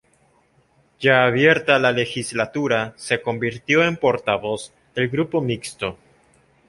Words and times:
Ya 0.99 1.25
abierta 1.25 1.77
la 1.77 1.91
legislatura, 1.91 2.95
se 2.97 3.21
convirtió 3.21 3.83
en 3.83 3.97
portavoz 3.97 4.73
del 4.95 5.09
Grupo 5.09 5.41
Mixto. 5.41 5.95